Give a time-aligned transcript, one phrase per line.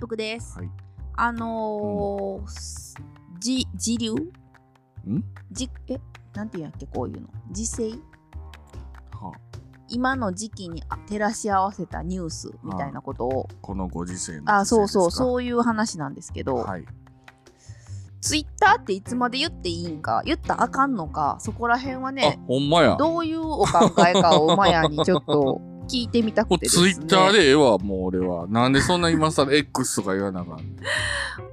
[0.00, 0.58] 服です。
[0.58, 0.70] はい。
[1.16, 2.96] あのーす
[3.38, 4.12] じ、時流？
[4.14, 5.24] ん？
[5.52, 6.00] じ、え、
[6.34, 7.28] なんていうんやっけ、こういうの。
[7.50, 7.90] 時勢
[9.10, 9.38] はあ、
[9.88, 15.10] 今の時期にあ照らし合わせたニュースみたいなことを、このご時世のあ、そうそう、う。
[15.10, 16.86] そういう話なんですけど、はい。
[18.22, 22.92] ツイッターっていつまで言っていいんか、言ったらあかんのか、そこら辺はね、あ、ほんまや。
[22.92, 26.94] もどういうお考えかをマヤにちょっと聞いてみたくうてですね。
[26.94, 28.46] ツイッターでええわ、もう俺は。
[28.46, 30.76] なんでそんな今更 X とか言わなあかん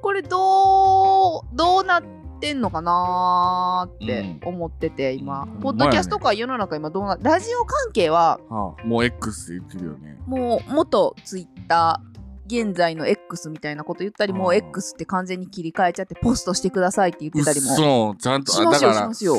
[0.02, 2.04] これどう、どうなっ
[2.40, 8.40] てんのかなーって思ってて、今、うんポッドキャストか世の中今どうな、ラジオ関係は？
[8.50, 10.18] はあ、もう X って言ってるよね。
[10.28, 17.76] もう元ツイッター、現在の X みたいなこと言ったり、もう X って完全に切り替えちゃってポストしてくださいって言ってたりも。
[17.76, 19.36] そう、ちゃんと、あしますよ、だからしま、すよ。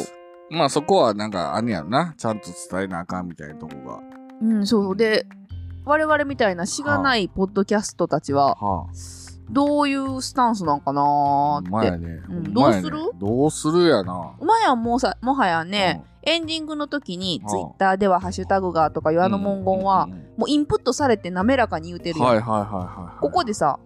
[0.51, 2.15] まあそこはなんかあんねやろな。
[2.17, 4.01] ちゃんと伝えなあかんみたいなとこが。
[4.41, 4.97] うん、そう。
[4.97, 5.27] で、
[5.85, 8.87] 我々みたいなしがないポッドキャストたちは、は
[9.51, 11.91] どういうスタンスなんかなって。
[11.97, 12.21] ね。
[12.29, 12.99] うんどうする？
[13.19, 14.35] どうするやな。
[14.39, 22.29] お前はもうさ、もはやね、エンディングの時にうんツイッターではハッシュタグがとかいうあの文言は、うんうんうんもうインプットされて滑らかに言うてるやん。
[22.29, 22.75] はいはいはいはい
[23.07, 23.21] はい。
[23.21, 23.81] ここでさ、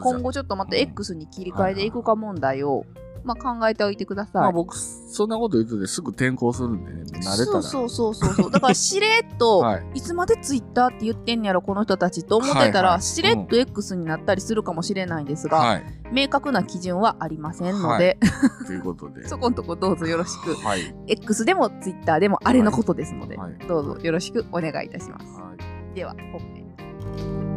[0.00, 2.84] 今後ちょっとまた X に切り替えていくか問題を、
[3.28, 4.42] まあ考えておいてください。
[4.42, 7.62] まあ僕、そんなこと言うとですぐ転校するんでね、慣れたら。
[7.62, 8.50] そうそうそうそう。
[8.50, 9.86] だから しれっと、はい。
[9.94, 15.84] いつまでツイッターって言ってんやろ、この人たちと思ってたら、はいはいしれっと X になったりするかもしれないんですが、はい。
[16.10, 18.18] 明確な基準はありませんので、
[18.66, 19.28] ということで。
[19.28, 20.54] そこんとこどうぞよろしく。
[20.54, 20.94] はい。
[21.06, 25.26] X でも Twitter でもあれのことですので、はいどうぞよろしくお願いいたします。
[25.40, 25.52] は
[25.92, 25.94] い。
[25.94, 27.47] では、本編。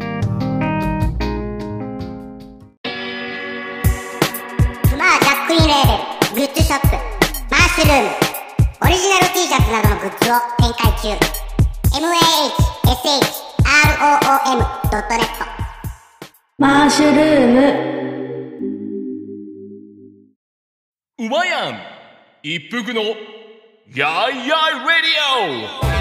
[5.51, 5.87] マージャックインレー
[6.35, 6.87] ベルグッズショップ
[7.49, 8.07] マッシュルーム
[8.83, 11.11] オリジナル T シャツなどのグッズを展開中。
[14.31, 15.27] Mahshroom.net
[16.57, 17.59] マッシュルーム。
[21.19, 21.79] うまやん
[22.43, 23.15] 一服のやい
[23.93, 26.00] やいレディオ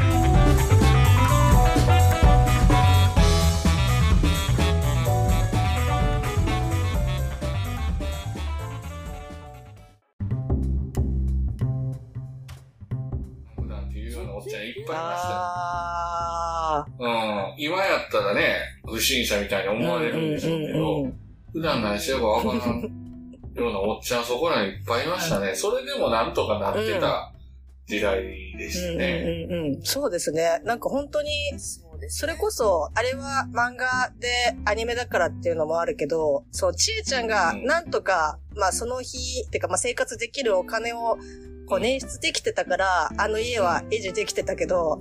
[17.63, 18.55] 今やったらね、
[18.87, 21.07] 不審者みたいにー思われるんでしょうけど、
[21.53, 25.53] 普段何してるかわからんようなおっちゃんそこらにいっぱいいましたね。
[25.53, 27.31] それでもなんとかなってた
[27.85, 28.23] 時代
[28.57, 29.47] でしたね。
[29.49, 30.59] うんうんうんうんそうですね。
[30.63, 31.29] なんか本当に、
[32.07, 41.19] それこそ、あれは漫画でアニメだからっていうのもあるけど、そう、ちえちゃんがうんなんとか、まあその日、ってかまあ生活できるお金を、
[41.71, 44.99] こう捻出できてたから、あの家は維持できてたけど、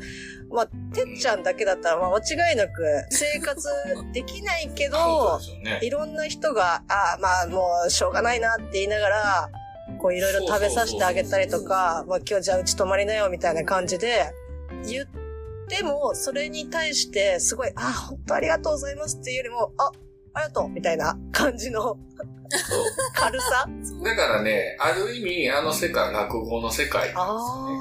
[0.52, 3.68] まあ、てっちゃんだけだったら、まあ間違いなく生活
[4.12, 5.80] できないけどね。
[5.82, 9.50] いろんな人が、ああ、まあもうしょうがないなって言いながら、
[9.98, 14.32] こういろいろ食べさせてあげたりとか、まあ今日じゃあうち泊まりなよみたいな感じで
[14.86, 15.06] 言っ
[15.68, 19.90] ても、それに対してすごい、ああ、本当ありがとうございますっていうよりも、あ、
[20.34, 21.98] ありがとうみたいな感じの
[23.14, 23.68] 軽さ？
[24.04, 27.78] だからね、ある意味、あの世界、落語の世界なんですよね。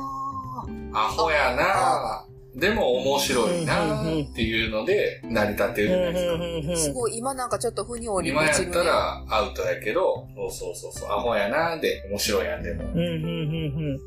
[0.93, 6.91] あアホやなでも面白いなっていうので成り立ってるじゃないですか。
[6.91, 8.55] すごい、今なんかちょっと腑に落り今やっ。
[8.71, 12.83] たらアウトやけど、そうそうそうそう、アホやなで面白いやんでも。
[12.83, 13.99] うんうんうんうん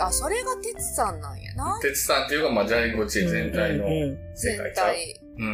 [0.00, 1.80] あ、それが哲さんなんやな。
[1.82, 3.84] 鉄さんっていうか、まあ、ジャリンゴチェ全体の
[4.36, 4.94] 世界ちゃう？
[4.94, 5.20] 体。
[5.38, 5.48] うんう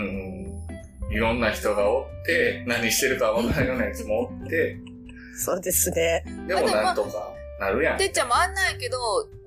[0.50, 0.53] ん。
[1.14, 4.76] いろんな人がおって、何してるかわからんようなやつもおって、
[5.36, 6.24] そうですね。
[6.48, 7.98] でもなんとかなるやん。
[7.98, 8.98] てっちゃんもあんなんやけど、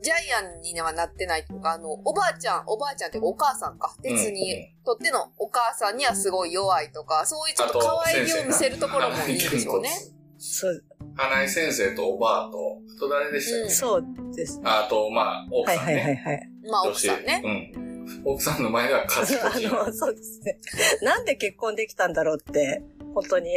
[0.01, 3.93] ジャイアンにはなってないというか、あの、おばあちゃん、おばあちゃんっていうかお母さんか。
[4.01, 9.89] 鉄にとってのお母さんにはすごい弱いとか、そういうちょっと可愛げを見せるところもいいんでしょうね。
[10.37, 10.83] そう、
[11.17, 14.61] 花井先生とおばあと、あと誰でしたっけ、そうです。
[14.63, 15.93] あと、まあ、奥はいさんね。
[15.93, 16.49] はいはいはい。
[16.69, 17.41] まあ、奥さんね。
[17.43, 17.86] うん。
[18.25, 19.65] 奥さんの前ではカチコチ。
[19.67, 20.57] あの、そうですね。
[21.01, 22.81] なんで結婚できたんだろうって、
[23.13, 23.49] 本当に、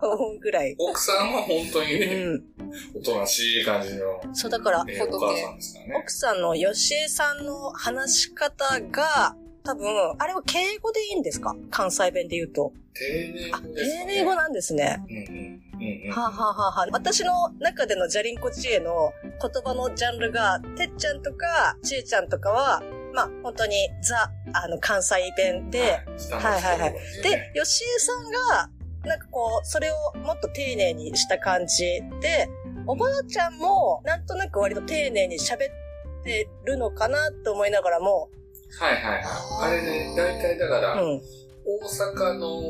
[0.00, 0.74] 思うぐらい。
[0.78, 2.42] 奥さんは本当にうね、ん。
[2.94, 5.94] おとなしい感じの、そう、だから、えーお母さんですからね。
[6.02, 9.88] 奥さんの吉江さんの話し方が、多分、
[10.18, 11.56] あれは敬語でいいんですか？
[11.70, 12.72] 関西弁で言うと。
[12.94, 14.06] 丁寧あ、語ですか、ね。
[14.06, 15.02] 丁寧語なんですね。
[15.08, 15.62] うんうん。
[15.80, 16.10] うんうん。
[16.10, 22.82] はあ、はあはあはあ、私の中でのジャリンコ知恵の言葉のジャンルが、てっちゃんとか、ちえちゃんとかは、
[23.12, 26.92] まあ、本当にザ、あの、関西弁で、はいはいはい
[27.22, 28.70] で、吉江さんが、
[29.04, 31.84] なんかこう、それをもっと丁寧にした感じ
[32.20, 32.48] で、
[32.86, 35.58] おばあちゃんも、なんとなく割と丁寧に喋っ
[36.24, 38.30] てるのかなと思いながらも、
[38.78, 39.70] はいはいはい。
[39.70, 41.20] あれね、大体だから、うん。
[41.66, 41.80] 大
[42.12, 42.60] 阪の、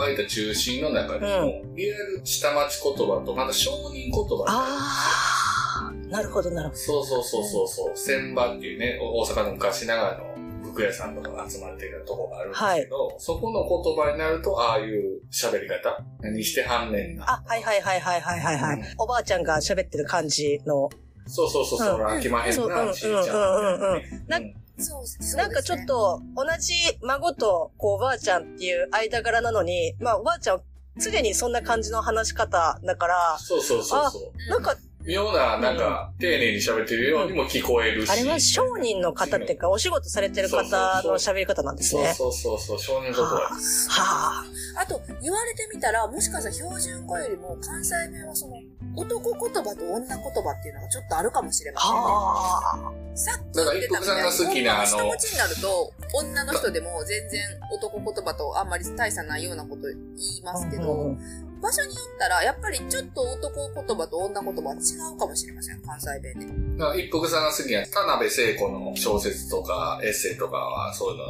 [0.00, 6.80] 割と中心の中でも、リアル下町言葉と、また商人言葉ああ、なるほどなるほど。
[6.80, 10.30] そうそうそうそうそう、千葉っていうね、大阪の昔ながらの
[10.72, 17.30] 服屋さんとかが集まっているところがあるんですけど、そこの言葉になると、ああいう喋り方何してはんねんな。
[17.30, 18.78] あ、はいはいはいはいはいはい、はい。
[18.78, 18.84] うん。
[18.98, 20.88] おばあちゃんが喋ってる感じの、
[21.30, 23.14] そうそうそう、そううん飽きまへんそうな、うんちいちゃん。
[23.14, 30.62] うんうんうんなうんかちょっ、と、同じ孫と、こう、おばあちゃんっていう間柄なのに、まあ、おばあちゃんは
[30.98, 34.50] 常にそんな感じの話し方だから、そうそうそうそう。
[34.50, 38.10] なんか、妙な、なんか、丁寧に喋ってるようにも聞こえるし。
[38.10, 40.62] あれは商人の方っていうか、お仕事されてる方
[41.04, 42.12] の喋り方なんですね。
[42.14, 43.90] そうそうそうそう、少年言葉です。
[43.90, 44.44] は
[44.76, 44.82] あ。
[44.82, 48.56] あと、言われてみたら、もしかしたら標準語よりも関西弁はその、
[48.96, 51.96] 男言葉と女言葉っていうのがちょっとあるかもしれませんね。
[51.98, 57.42] はさっき言ってたみたいに、女の人持ちになると、女の人でも全然
[57.72, 60.52] 男言葉とあんまり大差ないようなこと言いあ。
[60.52, 61.16] ますけど、
[61.60, 64.78] 場所によったら、やっぱりちょっと男言葉と女言葉は違
[65.14, 66.46] うかもしれません、関西弁で。
[66.78, 71.24] だから一服さんが好きな田辺聖子の小説とかエッセイとかはそういうの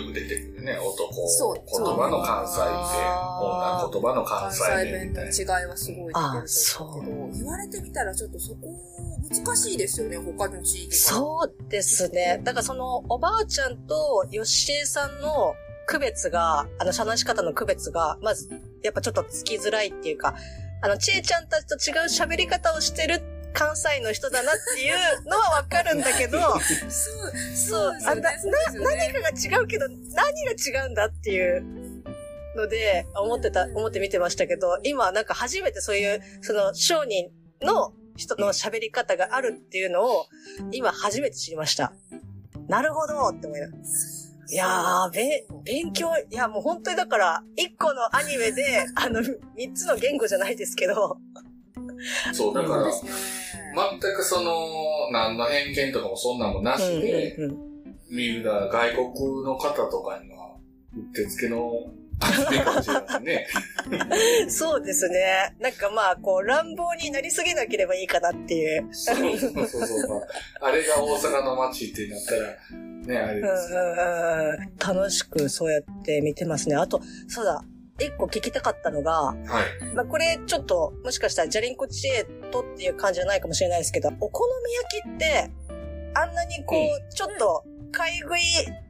[0.00, 0.76] よく出てくるね。
[0.78, 2.68] 男そう言葉の関西弁、
[3.40, 5.60] 女言葉の関関西西弁の弁みたいな。
[5.60, 8.74] 違いはすごい出てると思うけど、言われてみたらちょっとそこ
[9.30, 10.96] 難しいですよね、他の地域。
[10.96, 12.40] そうですね。
[12.44, 15.54] だからその、おばあちゃんと吉江さんの
[15.88, 18.50] 区別が、あの、話し方の区別が、まず、
[18.82, 20.36] やっぱちょっとつきづらいっていうか、
[20.82, 23.22] あの、ちえちゃんたちと違う喋り方をしてる
[23.54, 28.30] 関西の人だなっていうのはわかるんだけど、 そう、そう、あな、な、
[28.74, 31.64] 何かが違うけど、何が違うんだっていう
[32.54, 37.30] ので、思ってた、思って見てましたけど、今なんか初めてそういう、その商人
[37.62, 40.26] の人の喋り方があるっていうのを、
[40.70, 41.94] 今初めて知りました。
[42.68, 44.27] なるほどって思いながら。
[44.50, 49.22] いやー、べ、勉強、いやもう本当にだから、一個のアニメで、あの、
[49.56, 51.18] 三つの言語じゃないですけど、
[52.32, 52.90] そう、だから。
[52.90, 57.68] 全くその、何の偏見とかもそんなんもなしで、うんうんうん
[58.10, 60.56] 見るなら外国の方とかには、
[60.96, 61.70] うってつけの
[63.22, 63.46] ね。
[64.48, 65.54] そうですね。
[65.60, 68.88] なんかまあ、こう、乱暴になりすぎなければいいかなっていう。
[68.92, 70.08] そうそうそうそう。
[70.08, 72.56] まああれが大阪の街ってなったら、
[73.06, 73.80] ね、あれうんですよ。
[73.80, 76.76] うんうん楽しくそうやって見てますね。
[76.76, 77.62] あと、そうだ、
[78.00, 79.94] 一個聞きたかったのが、はい。
[79.94, 85.50] まあ、これちょっと、もしかしたらジャリンコチエットっていう感じじゃないかもしれないですけど、お好み焼きって、
[86.14, 88.40] あんなにこう、うちょっと、買い食い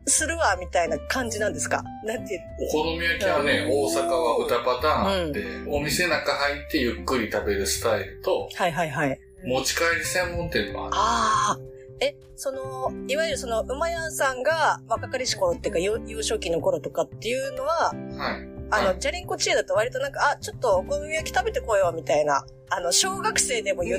[0.06, 1.83] するわ、みたいな感じなんですか？
[2.05, 2.41] なんていう、
[2.71, 9.21] お好み焼きはね、大阪は2パターンあって、お店中入ってゆっくり食べるスタイルと、はいはいはい。
[9.45, 10.95] 持ち帰り専門店もある。
[10.97, 11.59] ああ。
[12.00, 18.58] え、その、いわゆるその、馬屋さんが若かりし頃っていうか、幼幼少期の頃とかっていうのは、はい。
[18.70, 22.45] あの、はいジャリンコチエだと割となんか、あ、ちょっとお好み焼き食べてこいよ、みたいな。
[22.71, 23.99] あの、小学生でも言っ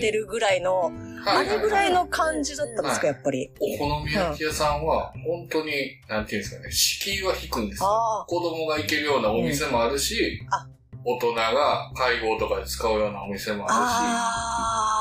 [0.00, 0.90] てるぐらいの、
[1.24, 3.50] あれぐらいの感じだったんですか、やっぱり。
[3.60, 5.72] お好み焼き屋さんは、本当に、
[6.08, 7.88] なんていうんですかね、敷居は低いんですよ。
[7.88, 10.66] あ子供が行けるようなお店もあるし、あ
[11.04, 14.97] 大人が会合とかで使うようなお店もあるし。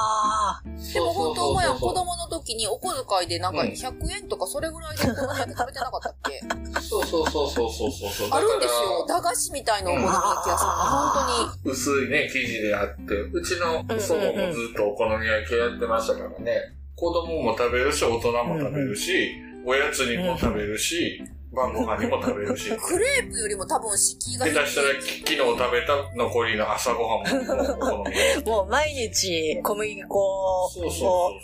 [0.93, 6.41] でも本当、もやん子供の時にお小遣いでなんかうん100円とかそれぐらいでお好み焼き食べてなかったっけ？
[6.81, 8.29] そうそうそうそうそうそうそう。
[8.31, 9.05] あるんですよ。
[9.07, 11.73] 駄菓子みたいなお好み焼き屋さんが本当に。
[11.73, 16.61] 薄いね、生地であって、うちの祖母もずっとお好み焼きやってましたからね。
[16.95, 19.31] 子供も食べるし、大人も食べるし、
[19.65, 21.21] おやつにも食べるし、
[21.53, 22.69] 晩ご飯にも食べるし。
[22.77, 24.45] クレープよりも多分敷居が。
[24.45, 27.45] 下手したらき昨日食べた残りの朝ごはん
[27.79, 28.05] も も
[28.45, 28.49] う。
[28.49, 30.69] もう毎日小麦粉を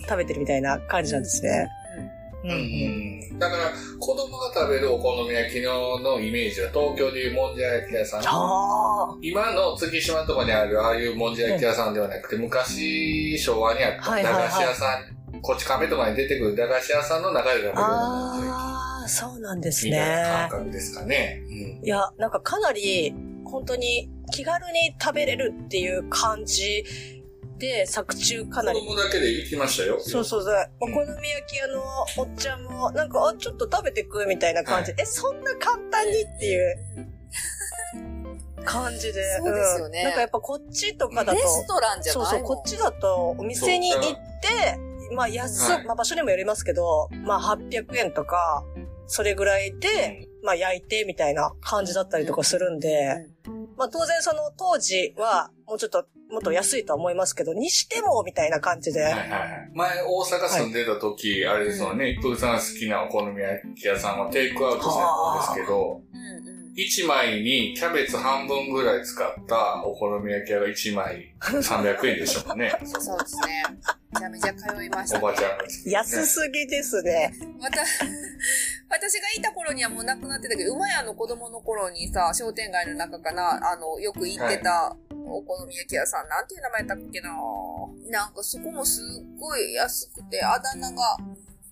[0.02, 1.68] 食べてるみたいな感じなんですね。
[2.44, 8.22] うんうんだから、子供が食べるお好み焼きののイメージは東京でいうもんじゃ焼き屋さん。
[8.26, 18.63] あ今の月島のとこにあるああいうもんじゃ焼き屋さんではなくて、昔昭和にあった駄菓子屋さん、こち亀とかに出てくる駄菓子屋さんの中で食べるもんじゃ焼
[19.04, 20.62] ああ、そうなんですね感。
[20.62, 21.44] 覚ですかね。
[21.48, 23.14] うんいや、なんかかなり、
[23.46, 26.86] 本当に気軽に食べれるっていう感じ
[27.58, 28.80] で、作中かなり。
[28.80, 30.00] 子供だけで行きましたよ。
[30.00, 30.70] そうそうそう。
[30.80, 31.84] お好み焼き屋の
[32.18, 36.76] おっちゃんも、なんか、あ、ちょっと食べてくみたいな感じで、え、そんな簡単にっていう
[38.64, 39.38] 感じで。
[39.40, 44.80] そうですよねんなんかやっぱこっちとかだとレ、ストランじゃないそうそう、こっちだとお店に行って、
[45.14, 48.64] まあ安、はいまあ場所にもよりますけど、まあ800円とか、
[49.14, 53.28] それぐらいで、まあ焼いてみたいな感じだったりとかするんで、
[53.78, 59.72] まあ当然その当時はもうちょっともっと安いとは思いますけど、にしてもみたいな感じで、はいはいはい。
[59.72, 72.74] 前、大阪住んでた時、あれですよね、一風さん好きなお好み焼き屋さんはテイクアウト専門ですけど、うんうん1枚にキャベツ半分ぐらい使ったお好み焼き屋が1枚300円でしょうね。
[72.84, 73.64] そうですね。
[74.12, 75.24] めちゃめちゃ通いました、ね。
[75.24, 75.66] おばちゃんね。
[75.86, 77.32] 安すぎですね。
[77.60, 77.84] また、
[79.10, 84.96] 私がいた頃にはもうなくなってたけど、馬屋の子供の頃にさ、商店街の中かな、あの、よく行ってた
[85.26, 87.30] お好み焼き屋さん、なんていう名前だったっけな
[88.10, 91.18] なんかそこもすっごい安くて、あだ名が、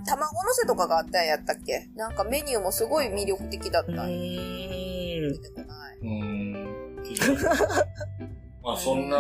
[0.06, 1.88] 卵のせとかがあったんやったっけ？
[1.96, 4.04] なんかメニューもすごい魅力的だっうたんや。
[4.04, 5.34] ーん。
[5.34, 5.98] 出てこない。
[6.00, 6.96] うーん。
[8.64, 9.18] まあそんな。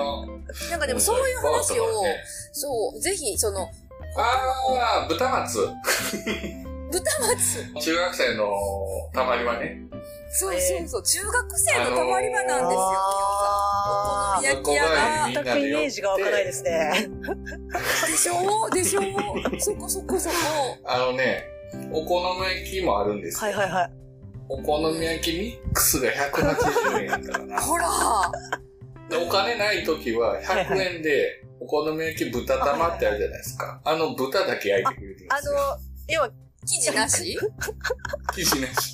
[0.69, 3.69] なんかでもそういう話を、ねそう、ぜひ、その、
[4.17, 5.69] ああ、豚松。
[6.91, 7.81] 豚松。
[7.81, 8.51] 中学生の
[9.13, 9.77] たまりはね。
[10.33, 15.27] そうそうそう、中学生のたまり場なんですよ、あお好み焼き屋が。
[15.27, 17.09] 全くイメージが湧かないですね。
[18.07, 18.69] でしょ？
[18.69, 19.01] でしょ？
[19.59, 20.35] そこそこそこ。
[20.85, 21.43] あのね、
[21.91, 23.51] お好み焼きもあるんですよ。
[23.51, 23.91] はいはいはい。
[24.49, 27.59] お好み焼きミックスが180円やったかな。
[27.61, 27.87] ほら
[29.09, 33.81] でお金ない時は100円で、お好み焼き豚玉ってあるじゃないですか。
[33.83, 35.29] あの豚だけ焼いてくれるんですよ。
[35.31, 36.29] あの、要は、
[36.65, 37.37] 生地なし？
[38.35, 38.93] 生地なし。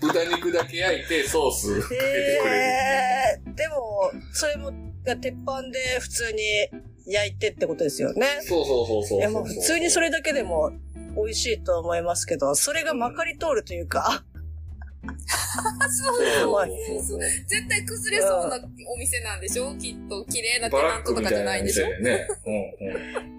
[0.00, 2.56] 豚肉だけ焼いてソースかけてくれる。
[2.56, 4.72] えー、でも、それも、
[5.04, 6.42] 鉄板で普通に
[7.06, 8.26] 焼いてってことですよね。
[8.42, 9.18] そうそうそうそう。
[9.18, 10.70] いやもう普通にそれだけでも
[11.16, 14.24] 美味しいと思いますけど、それがまかり通るというか、
[15.90, 17.20] そうそうそう。
[17.46, 18.56] 絶対崩れそうな
[18.94, 19.74] お店なんでしょ？
[19.76, 22.28] きっと綺麗なテナントとかじゃックみたいなでしょね。
[22.44, 22.54] うん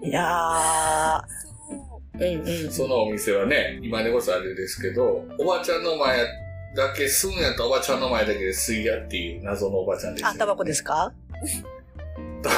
[0.00, 0.04] ん。
[0.08, 1.49] いやー、うんうん。
[2.70, 6.24] そのお店はね、今でこそあれですけど、おばちゃんの前
[6.76, 11.12] だけ吸うんやったらおばちゃんの前だけで吸いやっていう謎のおばちゃんですよ、あ、タバコですか？
[12.42, 12.54] タバ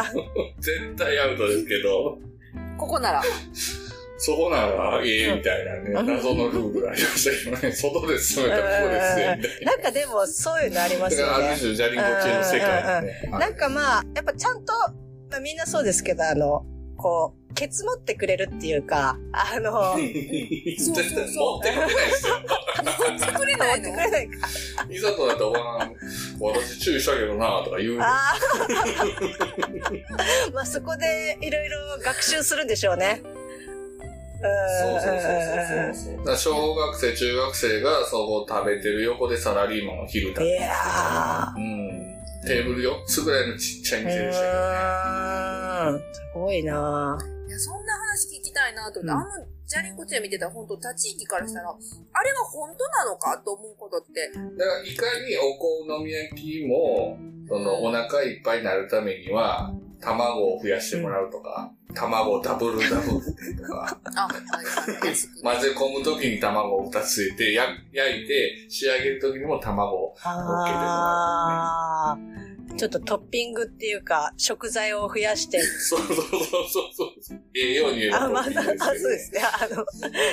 [0.00, 0.20] あコ。
[0.60, 2.18] 絶対アウトですけど、
[2.76, 3.22] ここなら。
[4.20, 9.64] そこならええみたいなね、謎のルールがありましたけどね、外で吸めたらここで吸えみたいー。
[9.64, 9.70] な。
[9.70, 11.60] なんかでもそういうのありますよだからあるね。
[11.60, 13.30] 種、ジャリンコ中の世界ね。
[13.30, 14.72] なんかまあ、やっぱちゃんと、
[15.30, 16.66] まあみんなそうですけど、あの、
[16.98, 22.34] こう、ケツ持ってくれるっていうか、あの、持絶対持ってくれないですよ。
[23.18, 24.48] 作れないのってくれないか。
[24.90, 25.90] いざとなったら、
[26.40, 28.00] 私注意したけどなとか言う。
[28.00, 28.38] ああ。
[30.52, 33.22] まあそこでいろいろ学習するんでしょうね。
[34.40, 36.36] そうそうそうそうそう。
[36.36, 42.17] 小学生、中学生がそこ食べてる横でサラリーマンを昼食べていやうん。
[42.46, 44.04] テーブル4つぐらいのちっちゃいー。
[44.06, 46.04] 店でしたけどね。
[46.12, 47.18] すごいな
[47.48, 51.72] いや、そんな話聞きたいなと思って、うんあの、ジャリンコチェ見てたら、本当立ち位置からしたら、あ
[52.22, 53.38] れが本当なのか？
[53.44, 54.30] と思うことって。
[54.32, 57.18] だから、いかにお好み焼きも、
[57.48, 65.42] その、お腹いっぱいになるためには、卵を増やしてもらうとか、卵をダブルダブルでとか、あ、はいはい、安く。
[65.42, 72.47] 混ぜ込むときに卵を2つ入れて、や焼いて、仕上げるときにも卵をああ。
[72.78, 75.60] ちょっとトッピングっていうか、食材を増やして。
[75.66, 77.40] そうそうそうそうそう。
[77.54, 79.40] ええように言えばあ、まあ、いいそうですね。
[79.42, 79.84] あの、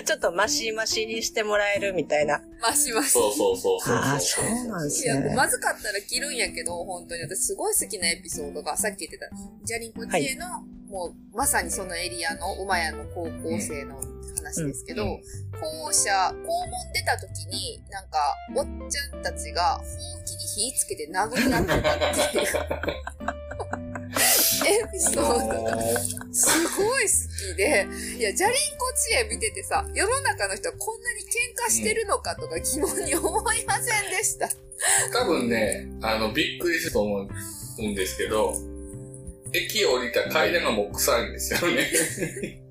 [0.06, 2.42] ちょっとマシマシにしてもらえるみたいな。
[2.62, 3.10] マシマシ。
[3.10, 3.96] そうそうそうそう。
[3.96, 5.36] ああ、そうなんですいや、ね。
[5.36, 9.30] まずかったら切るんやけど、本当に私すごい好きなエピソードが、さっき言ってた、
[9.64, 14.00] ジャリンコチエの、もう、まさにそのエリアの馬屋の高校生の
[14.46, 15.22] 話ですけど、うん
[15.56, 19.84] 校舎、校門出た時に、なんか、おっちゃんたちが、ほ
[20.20, 22.46] うきに火つけて殴り合ってたっていう。
[24.66, 25.78] エピソードが
[26.32, 27.10] すごい好
[27.54, 27.88] きで、
[28.18, 31.26] いや、ジャリンコチエ見ててさ、世の中の人はこんなに喧
[31.68, 34.50] 嘩してるのかとか疑問に思いませんでした。
[35.14, 37.28] 多分ね、あの、びっくりすると思
[37.80, 38.56] うんですけど、
[39.54, 42.62] 駅降りた階段がもう臭いんですよね。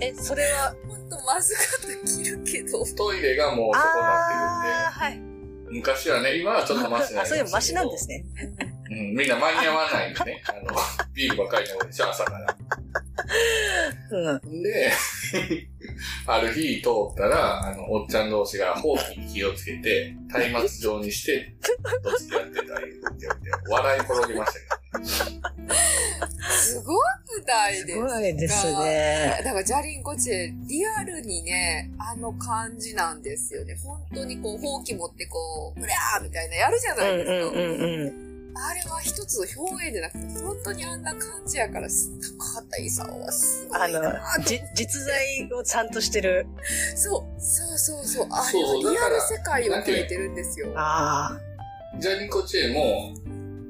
[0.00, 2.84] え、それは、ほんとまずかった切るけど。
[2.84, 5.12] トイレがもうそこになああ、はい。
[5.12, 8.18] ってるんで、昔はね、今はちょっとマシなんあ、そういうのマシなんですね。
[8.18, 8.74] ね。
[8.90, 10.42] うん、みんな間に合わないんでね。
[10.46, 10.78] あの、
[11.14, 12.56] ビールばっかり飲むでしょ、朝から。
[14.10, 14.62] うん。
[14.62, 14.92] で、
[16.26, 21.54] ある日通ったら、あの、おっちゃん同士がほうきに火をつけて、松明状にして、
[22.02, 25.42] どつき合ってたりって言って、笑い転げましたけどね。
[26.50, 29.42] すごくないですすごいですね。
[29.44, 33.76] だから、ジャリンコチェ、リアルにね、あの感じなんですよね。
[33.82, 37.32] 本当にこう、ほうき持ってこう、ブリャーみたいなやるじゃないですか。
[37.32, 38.31] うんうんうんうん。
[38.54, 44.12] あれは一つの表現じゃなくて、本当にあんな感じやから、高畑勲はすごあいなの、
[44.44, 46.46] じ、実在をちゃんとしてる。
[46.94, 48.28] そう、そうそうそう。
[48.30, 50.68] あれはリアル世界を描いてるんですよ。
[50.76, 51.38] あ
[51.98, 53.14] ジャニコチェも、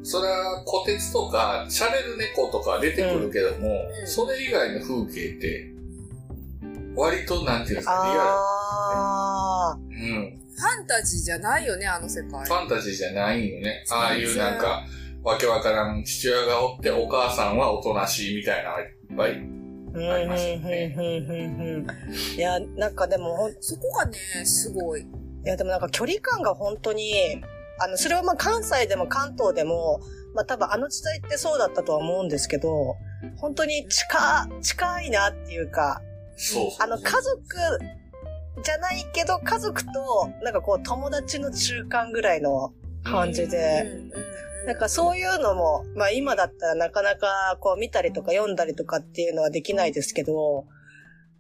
[0.05, 3.69] それは虎鉄とか、シャレル猫とか出てくるけども、
[4.01, 5.69] うんそれ以外の風景って、
[6.97, 7.93] 割となんていうんですあ。
[7.93, 9.79] か、ああ。
[9.91, 10.17] リアル。
[10.17, 10.42] うん。
[10.63, 12.45] ファンタジーじゃないよね、あの世界。
[12.45, 13.85] ファンタジーじゃないよね。
[13.91, 14.85] ああいうなんか、
[15.25, 19.33] わけわからん父親がおって、お母さんはおとなしいみたいないっぱい。
[19.33, 25.05] うんありましたいや、なんかでもそこがね、すごい。
[25.45, 27.43] やでもなんか距離感が本当に、
[27.81, 30.01] あの、それはまあ関西でも関東でも、
[30.35, 32.97] まあ多分あの時代ってそうだったとは思うんですけど、
[33.37, 36.01] 本当に近、近いなっていうか、
[36.37, 37.37] そうそうあの、家族
[38.63, 42.73] じゃないけど、家族と、なんかこう、友達の中間ぐらいの
[43.05, 43.87] 感じで、
[44.67, 50.67] なんかそういうのも、まあ今だったらなかなかこう見たりとか読んだりとかっていうのはできないですけど、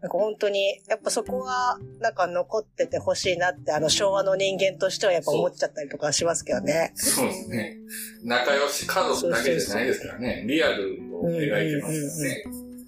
[0.00, 6.90] なんか本当に、やっぱそこは、なんか残っててほしいなって、あの昭和の人間としてはやっぱ思っちゃったりとかしますけどね。
[6.96, 7.76] そうですね。
[8.24, 10.44] 仲良し家族だけじゃないですからね。
[10.48, 12.44] リアルを描いてますよね。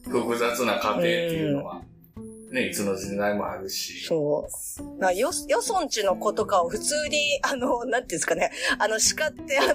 [0.08, 1.82] 複雑な家庭っていうのは、
[2.54, 4.06] ね、いつの時代もあるし。
[4.06, 4.46] そ
[4.80, 4.98] う。
[5.00, 9.74] なよ、よそんちの子とかを普通に、あの、なんていうんですかね、あの、叱って、あの、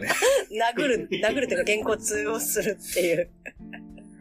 [0.00, 0.08] ね。
[0.74, 3.28] 殴る、殴るというか、げんこつをするっていう。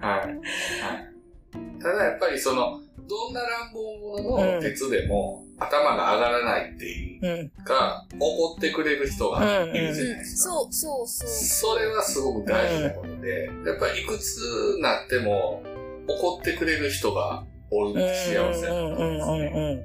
[0.01, 0.19] はい。
[0.19, 1.81] はい。
[1.81, 7.63] ただやっぱりその、どんな乱暴者の鉄でも、頭が上がらないっていううん。
[7.63, 10.49] か、怒ってくれる人がいるじゃないですか。
[10.49, 11.29] そうそうそう。
[11.29, 14.35] それはすごく大事なことで、やっぱりいくつ
[14.75, 15.63] になっても、
[16.07, 19.84] 怒ってくれる人が幸せうんうんうん。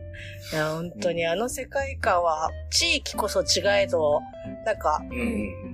[0.52, 4.20] いや、本当にあの世界観は、地域こそ違えど、
[4.64, 5.00] なんか。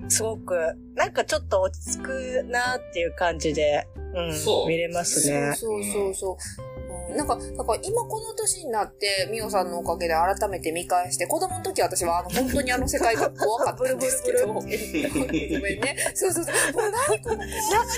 [0.09, 0.55] すごく、
[0.95, 5.53] なんかちょっと落ち着くなっていう感じで、うん、そう見れますね。
[5.55, 6.61] そうそうそう。
[6.61, 6.67] うん
[7.15, 14.47] なんか、だから今この年になって、みおさんのおかげで改めて見返して、子供の時私はあの、本当にあの世界が怖かったんですけど。
[14.53, 15.95] ごめんね。
[16.13, 16.73] そうそうそう。
[16.73, 17.49] もう何この怖い。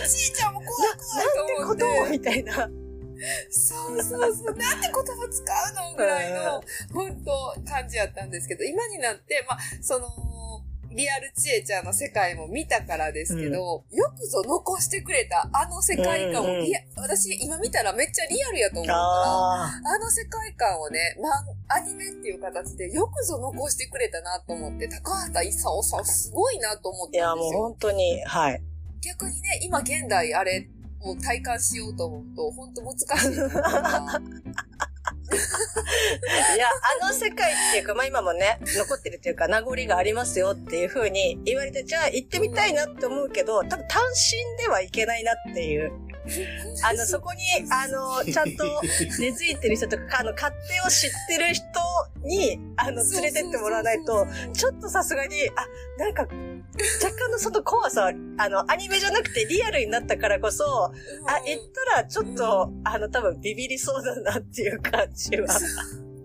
[0.08, 1.84] ちいちゃんも怖い怖いと思って。
[1.84, 2.70] なんてことをみたいな。
[3.50, 4.56] そうそうそう。
[4.56, 5.44] なんて言葉使
[5.86, 10.08] うのぐらいの、本当感じやったんですけど、今になって、まあ、その、
[10.92, 21.30] リアルちえちゃんの世界も見たからですけど、よくぞ残してくれたあの世界観を、うんうんいや、私今見たらめっちゃリアルやと思うから、ああの世界観をね、ま
[21.76, 27.16] アニメっていう形でよくぞ残してくれたなと思って、高畑勲さんすごいなと思っあ。
[27.16, 27.60] いや、もうたんですよ。
[27.60, 28.62] 本当に、はい。
[29.02, 30.68] 逆にね、今現代あれ
[31.02, 33.34] を体感しようと思うと、本当難しい。
[36.56, 36.68] いや、
[37.02, 45.92] あの世界っていうか、まあ今もね、残ってるっていうか、名残がありますよっていう風に言われて、じゃあ行ってみたいなって思うけど、多分単身ではいけないなっていう。
[46.84, 47.40] あの、そこに、
[47.72, 48.64] あの、ちゃんと
[49.20, 51.64] 根付いてる人とか、あの、勝手を知ってる人
[52.24, 55.66] に、あの、連れてってもらわないと、ちょっとさすがに、あ、
[55.98, 56.28] なんか、
[57.04, 60.92] 若干のその怖さは、あの、アニメじゃなくてリアルになったからこそ、あ、
[61.46, 61.62] 言っ
[61.94, 65.48] たらちょっと、あの、多分ビビりそうだなっていう感じは。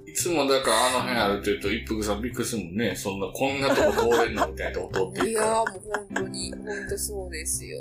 [0.06, 2.94] いつもだからあの辺あるって言うと、一服さんびっくりするもんね。
[2.94, 5.56] そんな、こんなとこ通れんのみたいな音っていやー。
[5.56, 7.80] もう本当に、本当そうですよ。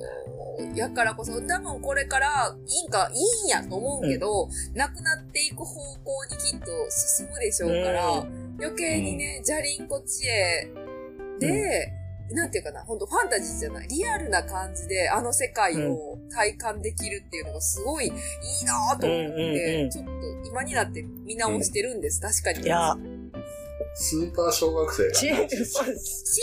[0.73, 8.27] やからこそ、多分これからいいんか、いいんやと思うけど、なくなっていく方向にきっと進むでしょうから、う
[8.59, 10.71] 余計にね、じゃりんこ知恵
[11.39, 18.11] で、なんていうかな、本当ファンタジーじゃない、リアルな感じであの世界を体感できるっていうのがすごいいい
[18.65, 20.11] なぁと思って、うんうんうんちょっと
[20.47, 22.65] 今になって見直してるんです、確かに。
[22.65, 22.95] いや、
[23.95, 25.37] スーパー小学生ちが。
[25.37, 25.43] し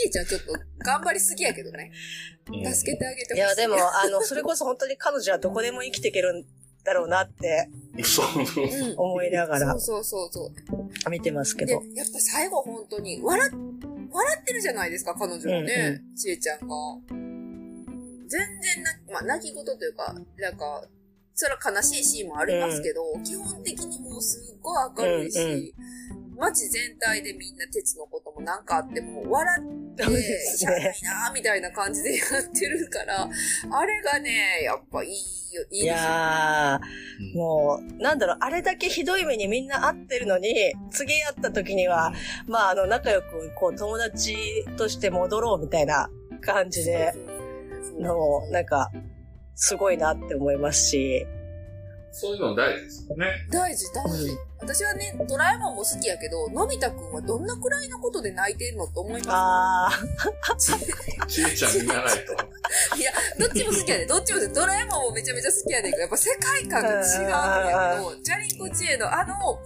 [0.06, 1.90] えちゃんちょっと頑張りすぎやけどね。
[1.92, 3.36] うん助けてあげてほしい。
[3.36, 6.44] いや、でも、あの、それこそ本当に彼女はどこでも生きていけるん
[6.82, 7.68] だろうなって
[8.02, 8.26] そう
[8.96, 11.10] 思いながらそうそうそうそう。
[11.10, 11.82] 見てますけで、ど。
[11.94, 13.52] やっぱ最後本当に、笑っ、
[14.12, 16.76] 笑ってるじゃないですか、彼女もね、ちえちゃんが。
[17.08, 20.84] 全然な、まあ、泣き言というか、なんか、
[21.34, 25.74] それは悲しいシーンもありますけど、基本的にもうすっごい明るいし、
[26.36, 30.04] 街全体でみんな鉄のこともなんかあっても、笑って、
[30.56, 30.94] しゃあないね。
[31.02, 36.10] なーみたいな感じでやってるから、あれがね、やっぱいいよ、いいいですよ。
[36.10, 42.12] やー、もう、なんだろう、あれだけひどい目にみんな会ってるのに、次会った時には、
[42.46, 46.08] まあ、あの、仲良く、こう、友達として戻ろうみたいな
[46.40, 47.12] 感じで、
[47.98, 48.90] のも、なんか、
[49.54, 51.26] すごいなって思いますし。
[52.12, 53.26] そういうの大事ですよね。
[53.50, 54.49] 大事、大事。
[54.60, 61.26] 私はね、ドラえもんも好きやけど、のび太くんはどんなくらいのことで泣いてんのと思います、ああ。
[61.26, 62.32] ちえちゃん見習いと。
[62.96, 64.06] いや、どっちも好きやで。
[64.06, 67.30] どっちもで、ドラえもんもめちゃめちゃ好きやねんけど、やっぱ世界観が違うん
[67.70, 69.60] やけど、ジャリンコ知恵のあの、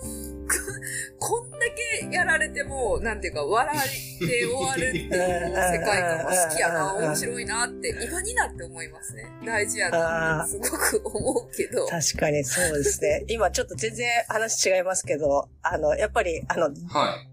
[1.18, 1.58] こんだ
[2.00, 9.26] けやられても、なんていうか、笑って終わるっていう世界観は好きやな、面白いなって、今になって思いますね。
[9.44, 11.86] 大事やなってすごく思うけど。
[11.86, 13.24] 確かにそうですね。
[13.28, 16.74] 今ちょっと全然話違いますけど、あの、やっぱり、あの、はい、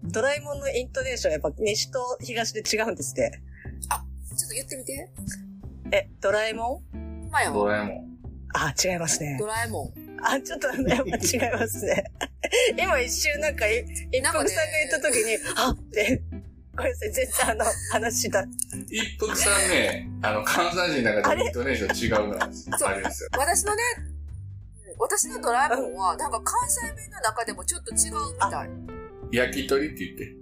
[0.04, 3.42] ドラえもんのイントネーションやっぱ西と東で違うんですね。
[3.90, 4.04] あ、
[4.36, 5.10] ちょっと言ってみて。
[5.92, 7.28] え、ドラえもん？
[7.30, 8.12] まやドラえもん。
[8.54, 9.36] あ、違いますね。
[9.38, 10.01] ドラえもん。
[10.22, 12.04] あ、ちょっとね、やっぱ違いますね。
[12.78, 16.22] 今一瞬なんか、一服さんが言った時に、あって、
[16.76, 18.44] ごめんなさい、全然あの、話だ。
[18.90, 22.48] 一服さんね、あの、関西人の中でイントネーション違うのあ
[22.94, 23.28] りますよ。
[23.36, 23.82] 私のね、
[24.98, 28.70] 私のドラえもんは、なんか関西弁の中でもちょっと違うみたい。
[29.32, 30.36] 焼き鳥って言って。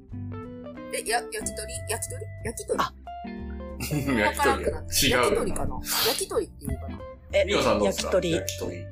[0.92, 1.72] え、や、焼き鳥？
[1.88, 2.26] 焼き鳥？
[2.44, 2.80] 焼き鳥？
[2.80, 2.92] あ
[3.80, 4.62] 焼き鳥。
[4.62, 4.72] 違う。
[5.10, 5.80] 焼き鳥かな？
[6.08, 6.98] 焼き鳥っていうかな？
[7.32, 8.32] え、みおさんどうですか焼き鳥。
[8.32, 8.86] 焼き鳥。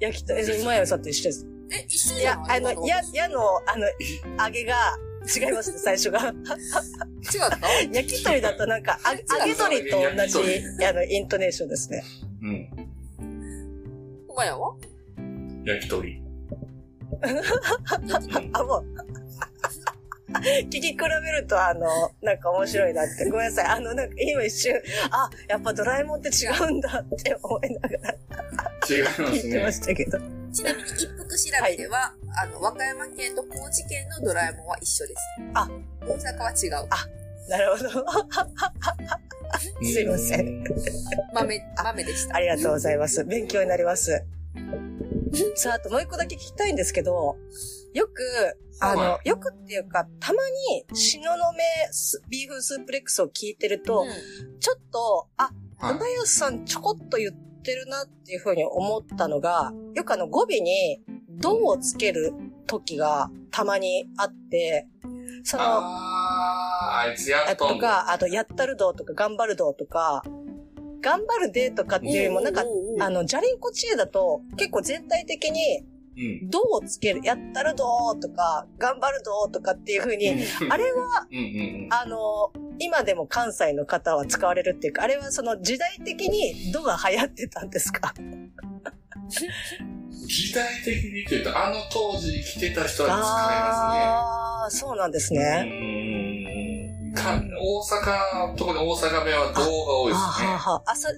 [0.00, 1.46] 焼き鳥、え、前山さんと一緒です。
[1.72, 3.86] え、一緒じゃんいや、あの、や、やの、あの、
[4.44, 4.74] 揚げが、
[5.24, 6.20] 違いますね、最初が。
[6.28, 6.34] 違っ
[7.58, 7.58] た？
[7.92, 8.98] 焼き鳥だとなんか、
[9.40, 12.04] 揚げ鳥と同じ、あの、イントネーションですね。
[12.42, 12.68] うん。
[14.28, 14.74] お前は？
[15.64, 16.22] 焼き鳥。
[18.52, 18.84] あ、もう。
[20.68, 21.86] 聞き比べると、あの、
[22.22, 23.24] なんか面白いなって。
[23.30, 23.66] ごめんなさい。
[23.66, 24.74] あの、なんか今一瞬、
[25.10, 28.14] あ、やっぱドラえもんって違うんだって思いながら。
[28.88, 29.28] 違いますね。
[29.28, 30.18] 聞いてましたけど。
[30.52, 32.14] ちなみに一服調べでは、は
[32.46, 35.20] い、あの、和歌山県と高知県のドラえもんは一緒です。
[35.54, 35.68] あ、
[36.02, 36.86] 大阪は違う。
[36.90, 37.08] あ、
[37.48, 37.90] なるほど。
[39.82, 40.64] すいません。
[41.32, 42.36] 豆、豆でした。
[42.36, 43.24] ありがとうございます。
[43.24, 44.24] 勉強になります。
[45.56, 47.36] さあ、あともう一個だけ聞きたいんですけど、
[47.94, 51.28] よく、あの、よくっていうか、たまに、東雲
[52.28, 62.32] ビーフスープレックスを聞いてると、うん、ちょっと、あ、馬屋さんちょこっと言ってるなっていうふうに思ったのが、よくあの語尾に、どをつける
[62.66, 64.88] 時がたまにあって、
[65.44, 70.24] その、ああいつやっとか、あと、やったるどとか、頑張るどとか、
[71.00, 72.64] 頑張るでとかっていうよりも、なんか、
[73.00, 75.84] あの、じゃりんこ知恵だと、結構全体的に、
[76.48, 80.28] どうつける、やったるどーとか、頑張るどーとかっていう風に、
[80.70, 81.26] あれは、
[81.90, 88.14] あの、今でも関西の方は使われるっていうか、あれはその時代的にどが流行ってたんですか？
[90.26, 94.02] 時代的にって言うと、あの当時来てた人は使いますね。
[94.04, 97.12] ああ、そうなんですね。
[97.14, 100.46] か大阪、特に大阪弁は動が多いですね。
[100.56, 101.08] はあ、そ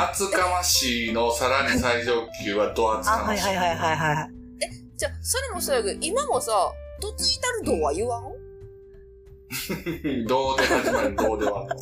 [0.00, 3.46] 厚かましいのさらに最上級はド厚かましい。
[3.46, 4.30] はいはいはいはいはい。
[4.64, 6.52] え、じゃあ、それもそうやけど、今もさ、
[7.00, 8.22] どついたるどは言わん？
[10.26, 11.66] どうで始まる、どうでは。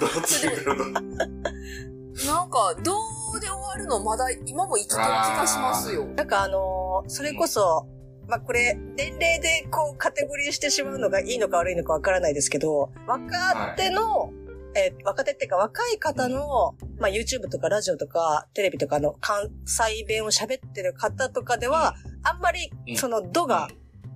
[0.00, 0.84] どついたるど。
[0.84, 2.92] なんか、ど
[3.34, 6.04] うで終わるのまだ今も生きてる気がしますよ。
[6.16, 7.86] なんかあのー、それこそ、
[8.26, 14.37] まあ、これ、年齢でこうカテゴリーしてしまうのがいいのか悪いのかわからないですけど、若手の、はい
[14.74, 23.68] えー、若手っていうか若い方の、まあ、YouTube とかラジオとかテレビとかの関西弁を喋ってる方とかでは、あんまりその度が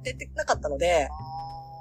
[0.03, 1.09] 出てなかったので、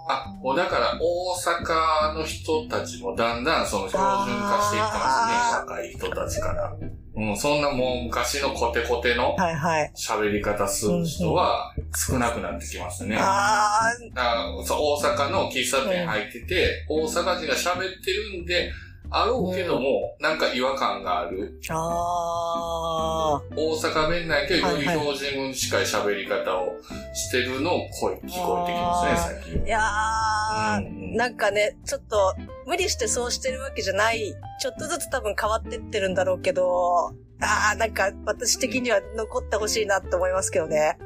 [0.07, 6.77] あ、もうだから大阪の人たちもだんだんその標準化していってますね、若い人たちから。
[7.13, 13.17] うん、そんなもう昔のコテコテの喋り方する人は少なくなってきますね。
[13.19, 18.71] ああ大阪の喫茶店入ってて、大阪人が喋ってるんで、
[19.13, 21.60] あろうけども、なんか違和感がある。
[21.69, 23.41] ああ。
[23.54, 26.69] 大阪弁内けど、より標準に近い喋り方を
[27.13, 29.65] してるのを声、聞こえてきますね、最近。
[29.65, 34.34] いやー、うん、なんかね、ちょっと、無理してそうしてるわけじゃない。
[34.62, 37.10] ちょっとずつ多分変わってってるんだろうけど、
[37.41, 40.97] ああ、なんか私的には残ってほしいなって思いますけどね。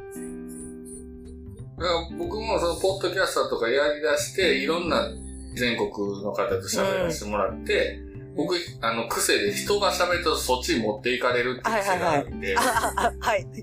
[2.17, 5.09] 僕もそのポッドキャスターとかやり出して、いろんな
[5.55, 5.89] 全国
[6.23, 12.55] の方と喋らせてもらって、うん、僕、あの、癖で人が喋るとそっちに持っていかれるって癖があるんで。
[12.55, 13.45] はい。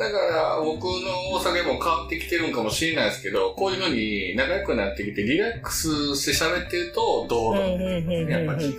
[0.00, 0.90] だから、僕の
[1.34, 8.74] お酒も変わってきてるんかもしれないですけど、こういうふうに仲良くなってきて、リラックスして喋ってると、どうなるやっぱり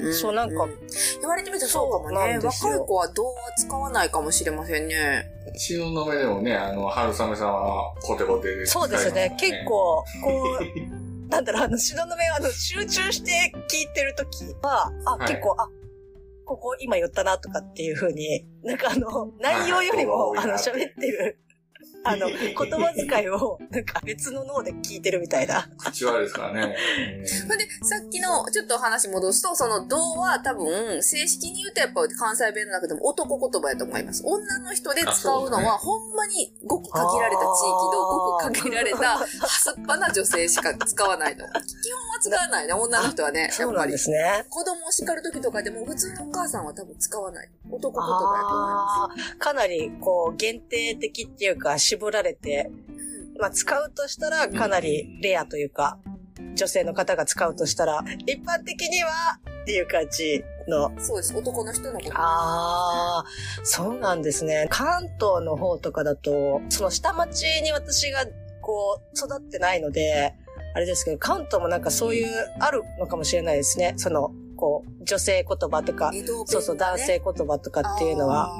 [0.00, 0.14] うん。
[0.14, 0.66] そう、なんか、
[1.20, 2.38] 言われてみるとそうかもね。
[2.38, 5.35] 若い子はどうは使わないかもしれませんね。
[5.56, 9.34] 血の目でもね、あの、春雨さんはコテコテで、ね、そうですね。
[9.38, 15.68] 結構、こう、 なんだろう、あの、指導の目をあの、集中して聞いてるときは、あ、はい、結構、あ、
[16.44, 21.38] ここ今言ったなとかっていうふうに、なんかあの、内容よりも、あの、喋ってる
[22.04, 25.68] あの、 言葉遣いを、なんか別の脳で聞いてるみたいな。
[25.78, 26.76] 口悪いですからね。
[27.26, 34.22] それで、さっきの、ちょっと話戻すと、その、童は多分、正式に言うとやっぱ関西弁の中でも男言葉やと思います。
[34.24, 41.44] 女の人で使うのは、ほんまにごく限られた地域のごく限られた、はすっぱな女性しか使わないの。
[41.46, 43.50] 基本は使わないね、女の人はね。
[43.58, 43.92] やっぱり。
[43.92, 44.44] ですね。
[44.48, 47.50] 子供を叱る時とかでも、普通のお母さんは多分使わない。
[47.70, 49.36] 男言葉やと思います。
[49.38, 52.70] かなり、こう、限定的っていうか、絞られて、
[53.38, 55.98] まあ、使うとしたらかなりレアというか、
[56.54, 59.10] 女性の方が使うとしたら、一般的には
[59.62, 60.90] っていう感じの。
[60.98, 61.36] そうです。
[61.36, 62.12] 男の人のこと。
[62.14, 63.24] ああ、
[63.62, 64.66] そうなんですね。
[64.70, 68.24] 関東の方とかだと、その下町に私が
[68.62, 70.34] こう、育ってないので、
[70.74, 72.28] あれですけど、関東もなんかそういう、
[72.58, 73.94] あるのかもしれないですね。
[73.96, 78.50] その、こう、女性言葉とか、ね、そうそう、男性言葉とかっていうのは。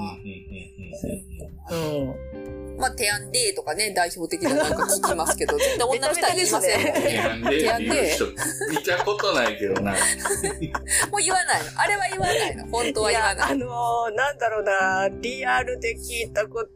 [1.71, 2.36] うん。
[2.79, 6.93] まあ、テアンデーとかね、代表的ななんか聞きますけど、 絶対女の人は言いません。
[7.03, 9.93] テアンデーテアンデー見たことないけどな。
[11.11, 11.81] もう言わないの。
[11.81, 12.67] あれは言わないの。
[12.67, 13.53] 本当は言わない。
[13.53, 16.71] あのー、なんだろうな、リアルで聞いたこと、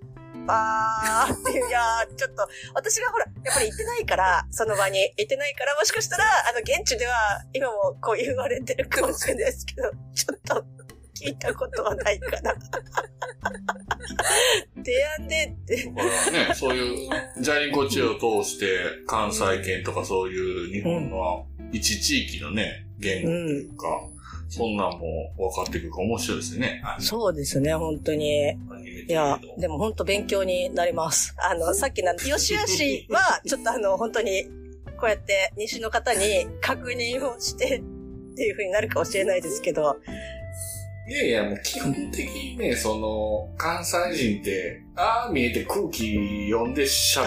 [0.48, 1.80] あーっていう、 いや
[2.16, 10.64] ちょっと、私がほら、やっぱり行ってないから、その場に行ってないから、もしかしたら、あの、現地では、今もこう言われてるかもしれないですけど、ちょっと、
[11.20, 12.54] 聞いたことはないかな。
[14.76, 15.90] 提案でって。
[15.90, 18.66] ね、そういう、ジャリンコ地を通して、
[19.06, 26.82] 関西圏とかそういう日本の一地域のね、言語というか、うんそんなんも分かってくるか面白いですね。
[26.98, 28.50] そうですね、本当に。
[29.08, 31.36] いや、でも本当勉強になります。
[31.38, 34.50] あの、さっきの、吉谷市は、ちょっとあの、本当に、
[34.98, 39.96] こうやって西の方に確認をしてっていう風になるかもしれないですけど、
[41.10, 43.98] いやいや、もう基本的にね、その、関西
[44.36, 47.24] 人って、ああ見えて空気読んで喋っ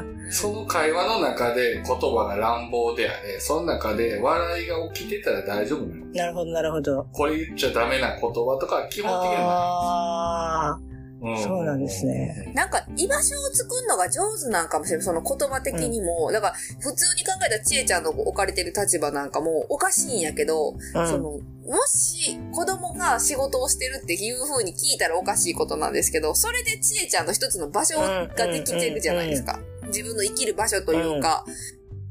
[0.00, 6.06] てるんで、その会話の中で言葉が乱暴であれ、その中で笑いが起きてたら大丈夫なの。
[6.06, 7.06] なるほど、なるほど。
[7.12, 10.95] これ言っちゃダメな言葉とか基本的にはないです。
[11.42, 12.52] そうなんですね。
[12.54, 15.04] なんか、居場所を作るのが上手なんかもしれない。
[15.04, 16.26] その言葉的にも。
[16.28, 21.40] うん、だから、普通に考えたちえちゃんの置かれてる立場なんかもおかしいんやけど、うん、その、も
[21.86, 29.58] し子供が仕事をしてるっていう風に聞いたらおかしいことなんですけど、それでちえちゃんの一つの場所ができてるじゃないですか。
[29.88, 31.44] 自分の生きる場所というか、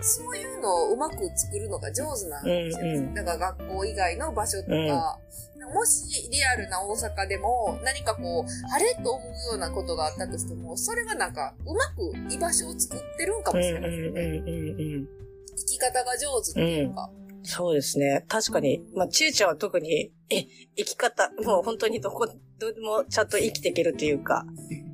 [0.02, 2.86] そういうのをうまく作るのが上手なんですよ。
[2.86, 5.20] うんうん、だから学校以外の場所とか、
[5.74, 15.08] もしリアルな大阪でも何かこう、あれと思うようなことがあったとしても、それはなんか、うまく居場所を作ってるんかもしれないですね。
[15.58, 17.10] 生き方が上手っていうか。
[17.20, 18.26] うんそうですね。
[18.28, 18.82] 確かに。
[18.96, 24.46] まあ、ちゅうちゃんは特に、え、生き方、もう本当にどこ、どでもちゃんと生きていけるというか。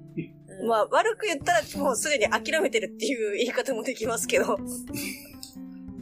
[0.68, 4.58] まあ、悪く言ったらもうすでに諦めてるっていう言い方もできますけど。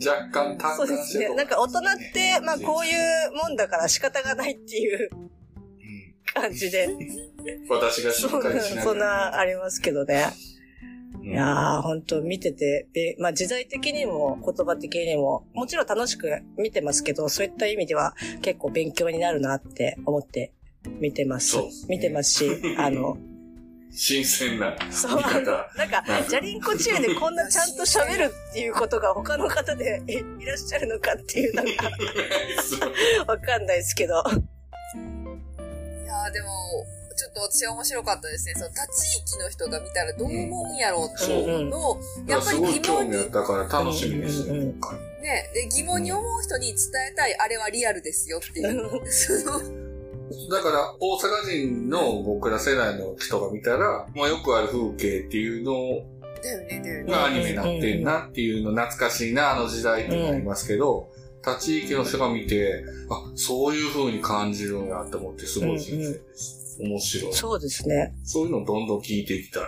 [0.06, 1.34] 若干単そうですね。
[1.36, 1.82] なんか大人っ
[2.14, 5.10] て、まあこういうもんだから仕方がないっていう
[6.34, 6.90] 感じで。
[7.70, 10.28] 私がしっかりしなそんなありますけどね。
[11.22, 20.54] いやー、本当見てて、で、まあ時代的にも言葉的にも、もちろん楽しく見てますけど、そういった意味では結構勉強になるなって思って
[21.00, 21.58] 見てます。
[21.90, 23.18] 見てますし、あの、
[23.92, 25.68] 新鮮なそう、なんか、
[26.30, 31.70] ジャリンコチューでこんなちゃんと喋るっていうことが他の方でいらっしゃるのかっていうのが、
[33.34, 34.14] わかんないですけど。
[34.14, 34.18] い
[36.06, 36.48] やーでも、
[37.16, 38.54] ちょっと私は面白かったですね。
[38.56, 43.32] その、他地域の人が見たらどう思うんやろうっていうのを、うん、やっぱり疑問に。
[43.32, 44.60] だから楽しみです、ね。
[45.22, 46.78] ね、で、疑問に思う人に伝
[47.12, 48.90] えたい、あれはリアルですよっていう。
[49.12, 49.79] その
[50.50, 56.06] だから、大阪人の僕ら世代の人が見たら、まあよくある風景っていうのを、
[57.08, 61.10] がアニメになってんなっていうの懐かしいな、あの時代ってなりますけど、
[61.46, 66.78] 立ち域の人が見て、あ、そういう風に感じるんやって思ってすごい新鮮です。
[66.82, 67.34] 面白い。
[67.34, 68.14] そうですね。
[68.24, 69.64] そういうのをどんどん聞いていきたい。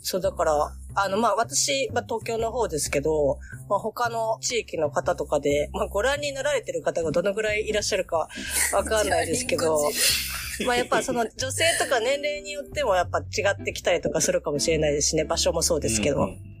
[0.00, 0.52] そう、だから、
[0.94, 8.28] あの、まあ、私、まあ、東京の方ですけど、まあ、他の地域の方とかで、まあ、ご覧になられてる方がどのぐらいいらっしゃるか
[8.72, 9.80] わかんないですけど、
[10.66, 16.24] まあ、やっぱその女性とか年齢によってもやっぱ違ってきたりとかするかもしれないですしね、場所もそうですけど。
[16.24, 16.51] うん、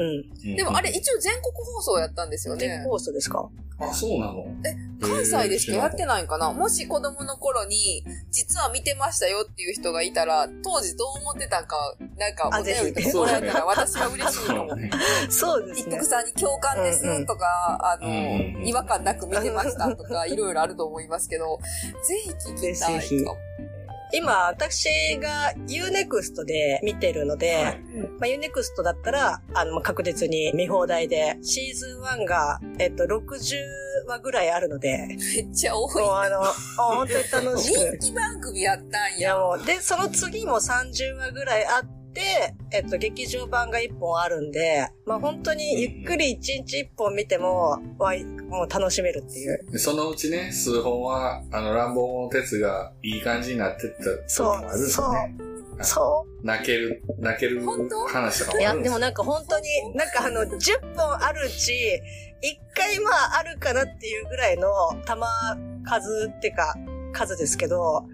[0.00, 0.56] うん。
[0.56, 1.42] でもあれ一応全国
[1.76, 2.66] 放送やったんですよね。
[2.66, 3.48] 全国放送ですか？
[3.78, 4.44] あ、そうなの？
[4.66, 6.52] え、関西でしかやってないんかな？
[6.52, 14.68] もし子供の頃に、実は見てましたよっていう人がいたら、当時どう思ってたんか、なんかお便りとかもらえたら私は嬉しいかも。
[15.30, 15.96] そうですね。
[15.96, 17.46] 一服さんに共感ですとか、
[17.82, 21.58] あの、違和感なく見てましたとか、いろいろあると思いますけど、
[22.06, 23.36] ぜひ聞きたいかも。
[24.12, 27.80] 今、私が Unext で見てるので、はい、
[28.18, 33.56] まあ、Unext だったら、あの、確実に見放題で、シーズン1が、えっと、60
[34.06, 35.06] 話ぐらいあるので。
[35.08, 36.02] めっちゃ多い。
[36.02, 36.42] もうあの、
[36.76, 37.78] 本当に楽しく。
[37.98, 39.18] 人気番組やったんや。
[39.18, 48.12] いやもう、で、その次も30話ぐらいあって、で、えっと、劇場版が1本あるんで、まあ本当にゆっくり1日1本見ても、わ
[48.48, 49.78] もう楽しめるっていう。
[49.78, 54.88] そのうちね、数本は、あの、乱暴の鉄がいい感じになってった時もあるんですね。
[54.88, 55.84] そう。
[55.84, 56.46] そう。
[56.46, 57.62] 泣ける、泣ける
[58.08, 61.72] 話とかいや、でもなんか本当に、なんかあの、10本あるうち、
[62.42, 64.68] 1回まああるかなっていうぐらいの
[65.04, 65.26] 玉
[65.84, 66.74] 数っていうか、
[67.12, 68.06] 数ですけど、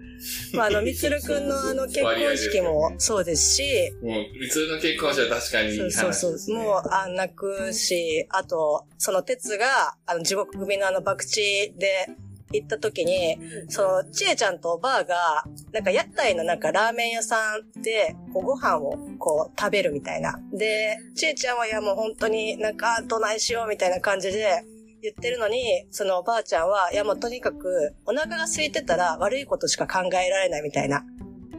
[0.53, 6.55] まあ、あの、みつるくんの あの結婚式もそうですし、もう、みつるの結婚式は確かに、ね、そうそうそう。
[6.55, 12.07] もう、あ、泣くし、あと、その鉄が、あの、地獄組のあの、爆地で、
[12.53, 13.37] 行った時に、
[13.69, 20.39] その、ちえちゃんとおばあが、なんか屋台のなんかラーメン屋さんで、こうご飯をこう食べるみたいな。
[20.53, 24.63] で、ちえちゃんはいやもう本当になんかどないしようみたいな感じで、
[25.01, 31.05] 言ってるのに、そのおばあちゃんは、いやもうとにかく、お腹が空いてたら悪いことしか考えられないみたいな。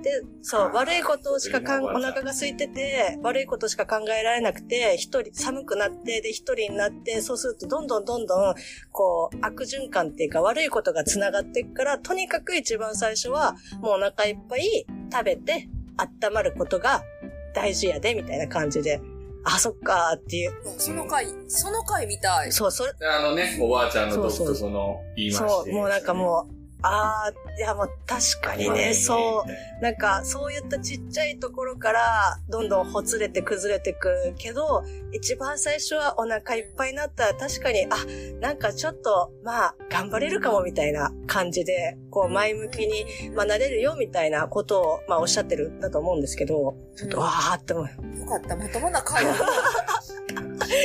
[0.03, 8.55] で、そう、悪いことしかかん、お腹が空いてて、悪いことしか考えられなくて、一人、寒くなって、で、一人になって、そうするとどんどんどんどん、
[8.93, 17.03] こう、悪循環っていうか悪いことが繋がっていくから、とにかく一番最初は、もうお腹いっぱい食べて、温まることが
[17.55, 19.01] 大事やで、みたいな感じで
[19.55, 20.53] あ、そっかっていう。
[20.77, 22.53] その回、その回見たい。
[22.53, 22.93] そう、それ。
[23.07, 29.83] あのね、おばあちゃんの独特の言いましそう、もうなんかもう、ああ、いやもう確かにね、そう。
[29.83, 37.97] なんかそういったちっちゃいところからどんどんほつれて崩れてくけど、一番最初はお腹いっぱいになったら確かに、あ、
[38.41, 48.19] なんかちょっと、まあ、頑張れるかもみたいな感じで、こう前向きに、まあなれるよみたいなことを、まあおっしゃってるんだと思うんですけど、ちょっとわーって思う。
[48.19, 49.35] よかった、まともな回だ。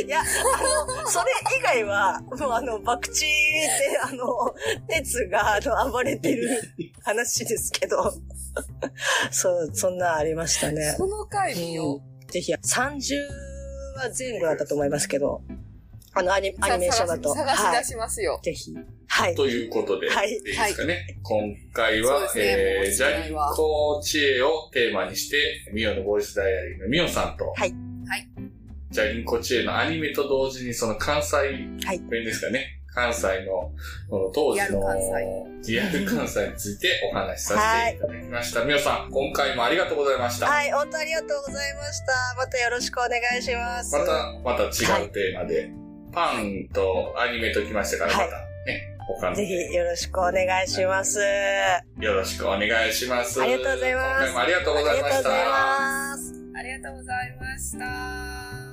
[0.06, 1.26] いや、あの、それ
[1.60, 3.28] 以外は、もうあの、爆地で、
[4.02, 4.26] あの、
[4.88, 6.50] 鉄が、あの、暴れてる
[7.04, 8.14] 話ですけど、
[9.32, 10.96] そう、そんなありましたね。
[10.98, 12.32] その回見よう。
[12.32, 13.16] ぜひ、30
[13.98, 15.42] は前後だったと思いますけど、
[16.16, 17.34] あのアニ、アニメーションだと。
[17.34, 18.34] 探し出しますよ。
[18.34, 18.74] はい、ぜひ。
[19.08, 19.36] はい。
[19.36, 20.30] ということで、はい。
[20.30, 20.94] いいですかね。
[20.94, 25.38] はい、今回は、ね、えー、ジャリコ知恵をテーマにして、
[25.74, 27.74] ミオのボイスダイアリーのミオさんと、はい。
[28.94, 29.10] はい。
[29.10, 31.36] ジャリンコ知恵のアニメと同時にその関西
[32.10, 32.80] 弁ですかね。
[32.96, 33.72] はい、関西の、
[34.10, 34.82] この当時の
[35.66, 38.60] リアル関西についてお話しさせていただきました。
[38.62, 40.48] はい、さん、今回もありがとうございました。
[40.48, 42.36] はい、本当ありがとうございました。
[42.38, 43.96] またよろしくお願いします。
[43.96, 45.72] また、また違うテーマで、はい、
[46.12, 48.30] パンとアニメときましたから、また
[48.66, 49.36] ね、他の。
[49.36, 51.20] ぜひよろしくお願いします。
[52.00, 53.42] よろしくお願いします。
[53.42, 54.06] ありがとうございます。
[54.06, 55.18] 今回もありがとうございました。
[55.18, 56.34] ありがとうございます。
[56.56, 58.73] ありがとうございました。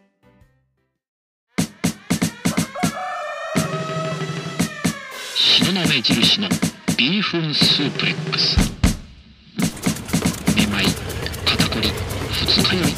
[5.41, 6.47] 東雲印の
[6.99, 8.57] ビーフンスープレックス。
[10.55, 10.85] めまい
[11.43, 12.93] 肩こり二日酔い。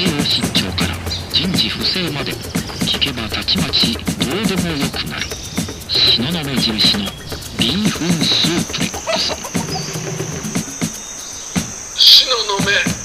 [0.00, 0.96] 栄養失調から
[1.32, 2.32] 人事不正まで。
[2.32, 5.26] 聞けばたちまちどうでもよくなる。
[5.88, 7.04] 東雲印の
[7.60, 9.32] ビーフンスープレックス。
[11.94, 12.97] 東雲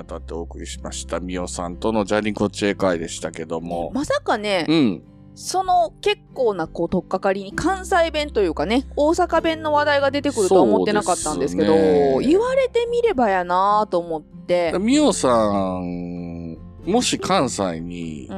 [0.00, 3.90] わたってお送りしました、みおさんとのジャニコチェ会でしたけども。
[3.94, 5.02] まさかね、うん。
[5.34, 14.72] その結構なこう、とっかかりに関西弁というかね、大阪弁の話題が出てくるとは思ってなかったんですけど、ね、言われてみればやなと思って。
[14.80, 15.30] みおさ
[15.78, 18.28] ん、もし関西に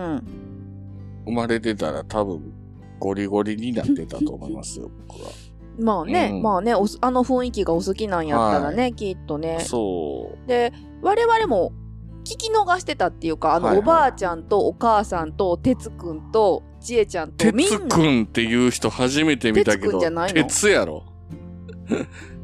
[1.24, 2.52] 生まれてたら多分
[2.98, 5.30] ゴリゴリになってたと思いますよ、 僕は。
[5.78, 6.76] まあね、うん、まあねあ
[7.10, 9.58] の雰囲気がお好きなんやったらね、はい、きっとね。
[9.60, 10.48] そう。
[10.48, 10.72] で、
[11.02, 11.72] 我々も
[12.24, 17.78] 聞き逃してたっていうか、あの、おばあちゃんとお母さんと、てつくんと、ちえちゃんとみんな。
[17.78, 21.04] てつくんっていう人初めて見たけど、てつやろ。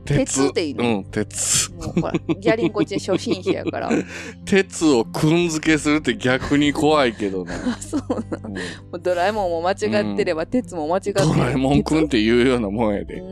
[0.05, 0.85] 鉄っていいの？
[0.85, 1.71] うん、鉄。
[1.73, 3.91] もうほら、ギャリンコチ初心者やから。
[4.47, 7.55] 鉄をくん付けするって逆に怖いけどな。
[7.79, 8.01] そう
[8.31, 8.59] な、うん、も
[8.93, 11.13] うドラえもんも間違ってれば、うん、鉄も間違って。
[11.13, 13.23] ドラえもんくんって言うようなもんやで。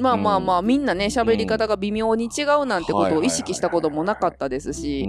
[0.00, 5.06] まあまあまあ、みんなね、喋り方が微妙に違うなんてことを意識したこともなかったですし、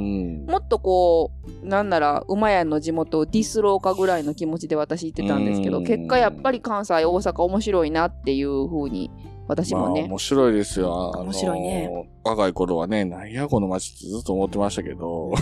[0.47, 1.31] もっとこ
[1.63, 9.09] う、なんなら、馬屋の地元をディスろうかぐらいの気持ちで私言ってたんですけど、結果やっぱり関西、大阪面白いなっていうふうに
[9.47, 10.01] 私もね。
[10.01, 11.09] まあ、面白いですよ。
[11.09, 12.09] 面白いね。
[12.23, 15.33] 若い頃はね、なんやこの街ってずっと思ってましたけど。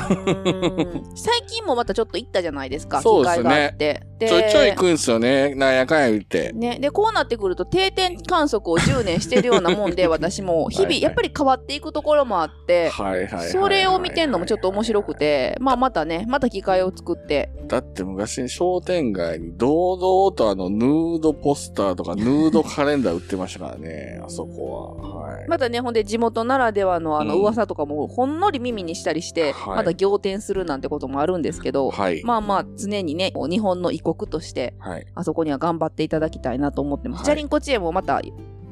[1.16, 3.76] 最近もまたちょっと行ったじゃないですか、そうですね。
[4.20, 6.52] ちょいちょい行くんすよね、なんやかんや言って。
[6.54, 6.80] ね。
[6.80, 13.50] で、こうなってくると定点観測を10年してるようなもんで、 私も日々やっぱり変わっていくところもあって、はいはい。
[13.50, 17.50] それを見てんのもちょっと面白くて、まあまたね、また機会を作って。
[17.68, 25.24] だって昔商店街に堂々とあのヌードポスターとかヌードカレンダー売ってましたからね、あそこは。
[25.28, 25.48] はい。
[25.48, 34.76] またね、ほんで地元ならではのあの噂とかもほんのり耳にしたりして、また仰天するなんてこともあるんですけど、はい、まあまあ常にね、日本の異国として、
[35.16, 37.26] あそこには頑張っていただきたいなと思ってます。
[37.26, 38.22] じゃりン子チエもまた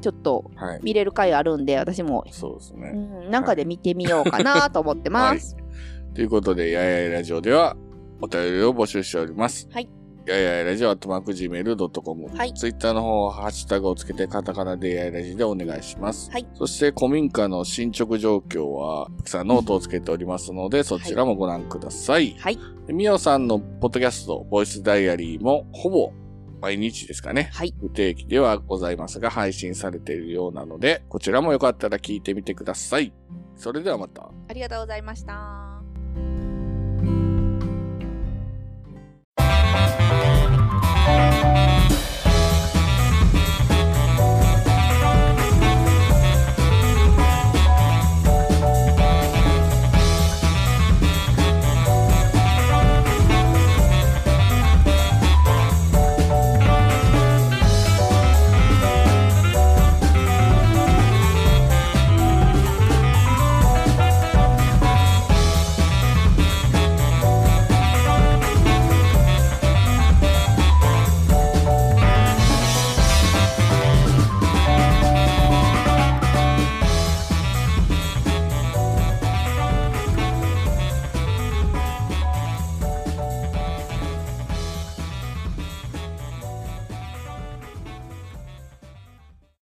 [0.00, 0.50] ちょっと
[0.82, 2.90] 見れる回あるんで、私も、そうですね。
[2.94, 2.96] う
[3.28, 5.56] ん、なんかで見てみようかなと思ってます。
[6.14, 7.76] ということで、ややいラジオでは
[8.20, 9.68] お便りを募集しております。
[9.72, 9.97] はい。
[10.28, 12.36] ややいラジオアットマーク Gmail.com。
[12.36, 12.52] はい。
[12.52, 16.30] ツイッターの方、ハッシュタグをつけてカタカナでややラジでお願いします。
[16.30, 16.46] はい。
[16.54, 22.36] そして古民家の進捗状況は、さんノートをつけておりますので、そちらもご覧ください。
[22.38, 22.58] はい。
[22.88, 26.12] みおさんのポッドキャスト、ボイスダイアリーも、ほぼ
[26.60, 27.50] 毎日ですかね。
[27.54, 27.74] はい。
[27.80, 33.14] 不定期ではございますが、配信されているようなので、こちらもよかったら聞いてみてください。
[33.56, 34.30] それではまた。
[34.48, 35.77] ありがとうございました。